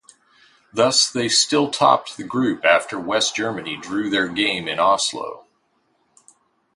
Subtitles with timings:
[0.73, 5.45] Thus they still topped the group after West Germany drew their game in Oslo.